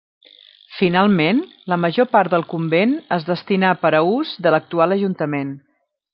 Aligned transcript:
Finalment, 0.77 1.41
la 1.73 1.77
major 1.81 2.07
part 2.15 2.31
del 2.35 2.45
convent 2.55 2.97
es 3.19 3.29
destinà 3.29 3.75
per 3.85 3.93
a 3.99 4.01
ús 4.15 4.35
de 4.47 4.57
l'actual 4.57 4.99
ajuntament. 4.99 5.55